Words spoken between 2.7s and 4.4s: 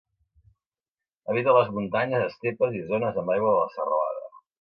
i zones amb aigua de la serralada.